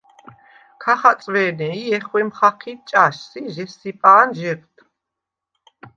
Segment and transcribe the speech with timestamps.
[0.81, 4.75] ქა ხაწვე̄ნე ი ჲეხვემ ხაჴიდ ჭაშს ი ჟესსიპა̄ნ ჟეღდ.